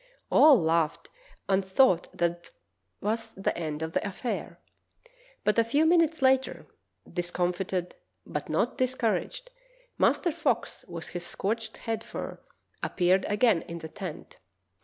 All 0.31 0.59
laughed 0.59 1.09
and 1.47 1.63
thought 1.63 2.07
that 2.17 2.49
was 3.01 3.35
the 3.35 3.55
end 3.55 3.83
of 3.83 3.91
the 3.91 4.03
affair. 4.07 4.59
But 5.43 5.59
a 5.59 5.63
few 5.63 5.85
minutes 5.85 6.23
later, 6.23 6.65
discomfited 7.07 7.93
but 8.25 8.49
not 8.49 8.79
discour 8.79 9.21
aged. 9.23 9.51
Master 9.99 10.31
Fox, 10.31 10.83
with 10.87 11.09
his 11.09 11.27
scorched 11.27 11.77
head 11.77 12.03
fur, 12.03 12.39
appeared 12.81 13.25
again 13.27 13.61
in 13.61 13.77
the 13.77 13.89
tent. 13.89 14.39